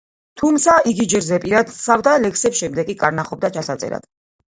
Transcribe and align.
თუმცა, 0.41 0.73
იგი 0.91 1.03
ჯერ 1.11 1.23
ზეპირად 1.27 1.69
თხზავდა 1.71 2.13
ლექსებს, 2.23 2.57
შემდეგ 2.63 2.89
კი 2.89 2.97
კარნახობდა 3.05 3.53
ჩასაწერად. 3.59 4.09